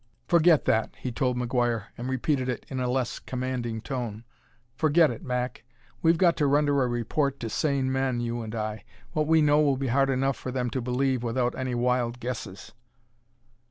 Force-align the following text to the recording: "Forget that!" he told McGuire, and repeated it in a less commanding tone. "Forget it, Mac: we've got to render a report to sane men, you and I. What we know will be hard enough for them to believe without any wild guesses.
"Forget 0.27 0.65
that!" 0.65 0.95
he 0.97 1.11
told 1.11 1.37
McGuire, 1.37 1.83
and 1.95 2.09
repeated 2.09 2.49
it 2.49 2.65
in 2.69 2.79
a 2.79 2.89
less 2.89 3.19
commanding 3.19 3.81
tone. 3.81 4.23
"Forget 4.75 5.11
it, 5.11 5.23
Mac: 5.23 5.63
we've 6.01 6.17
got 6.17 6.35
to 6.37 6.47
render 6.47 6.81
a 6.81 6.87
report 6.87 7.39
to 7.41 7.51
sane 7.51 7.91
men, 7.91 8.19
you 8.19 8.41
and 8.41 8.55
I. 8.55 8.83
What 9.11 9.27
we 9.27 9.43
know 9.43 9.61
will 9.61 9.77
be 9.77 9.89
hard 9.89 10.09
enough 10.09 10.37
for 10.37 10.51
them 10.51 10.71
to 10.71 10.81
believe 10.81 11.21
without 11.21 11.55
any 11.55 11.75
wild 11.75 12.19
guesses. 12.19 12.71